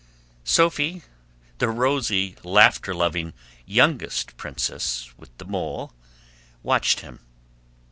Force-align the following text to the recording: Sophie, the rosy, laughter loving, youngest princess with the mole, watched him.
Sophie, 0.43 1.03
the 1.59 1.67
rosy, 1.69 2.35
laughter 2.43 2.91
loving, 2.91 3.33
youngest 3.67 4.35
princess 4.35 5.13
with 5.15 5.29
the 5.37 5.45
mole, 5.45 5.93
watched 6.63 7.01
him. 7.01 7.19